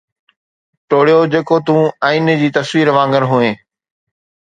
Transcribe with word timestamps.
ٽوڙيو 0.89 1.19
جيڪو 1.33 1.57
تون 1.65 1.81
آئيني 2.07 2.35
جي 2.41 2.49
تصوير 2.59 2.95
وانگر 2.97 3.31
هئين 3.31 3.55